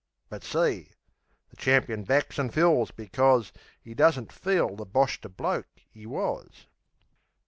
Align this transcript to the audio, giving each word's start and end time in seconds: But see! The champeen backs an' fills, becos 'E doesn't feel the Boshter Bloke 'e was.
But 0.29 0.43
see! 0.43 0.93
The 1.51 1.57
champeen 1.57 2.05
backs 2.05 2.39
an' 2.39 2.49
fills, 2.49 2.89
becos 2.89 3.51
'E 3.85 3.93
doesn't 3.93 4.31
feel 4.33 4.75
the 4.75 4.83
Boshter 4.83 5.29
Bloke 5.29 5.67
'e 5.95 6.07
was. 6.07 6.65